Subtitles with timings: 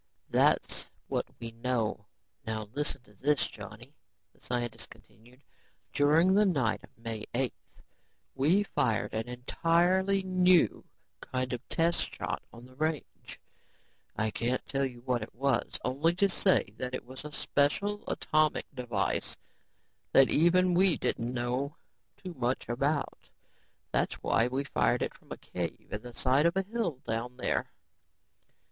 [0.31, 2.07] "That's what we know.
[2.47, 3.93] Now listen to this, Johnny,"
[4.33, 5.43] the scientist continued.
[5.93, 7.51] "During the night of May 8th,
[8.33, 10.83] we fired an entirely new
[11.19, 13.39] kind of test shot on the range.
[14.15, 18.03] I can't tell you what it was, only to say that it was a special
[18.07, 19.37] atomic device
[20.13, 21.77] that even we didn't know
[22.17, 23.29] too much about.
[23.91, 27.37] That's why we fired it from a cave in the side of a hill down
[27.37, 27.69] there.